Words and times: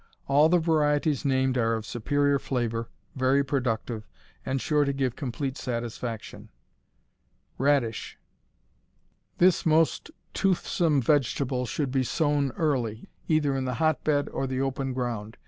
All 0.27 0.49
the 0.49 0.57
varieties 0.57 1.25
named 1.25 1.59
are 1.59 1.75
of 1.75 1.85
superior 1.85 2.39
flavor, 2.39 2.89
very 3.15 3.45
productive, 3.45 4.07
and 4.43 4.59
sure 4.59 4.83
to 4.83 4.91
give 4.91 5.15
complete 5.15 5.57
satisfaction. 5.59 6.49
Radish 7.59 8.17
This 9.37 9.63
most 9.63 10.09
toothsome 10.33 11.03
vegetable 11.03 11.67
should 11.67 11.91
be 11.91 12.01
sown 12.03 12.49
early, 12.53 13.09
either 13.27 13.55
in 13.55 13.65
the 13.65 13.75
hotbed 13.75 14.27
or 14.29 14.47
the 14.47 14.59
open 14.59 14.91
ground. 14.93 15.37